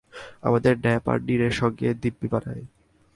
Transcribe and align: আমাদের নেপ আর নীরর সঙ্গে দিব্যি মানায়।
আমাদের 0.41 0.73
নেপ 0.77 1.03
আর 1.09 1.19
নীরর 1.21 1.51
সঙ্গে 1.51 1.87
দিব্যি 1.93 2.27
মানায়। 2.31 2.65